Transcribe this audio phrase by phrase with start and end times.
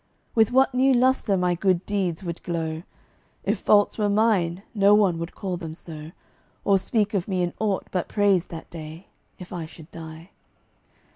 [0.33, 2.81] With what new lustre my good deeds would glow!
[3.43, 6.09] If faults were mine, no one would call them so,
[6.65, 10.31] Or speak of me in aught but praise that day, If I should die.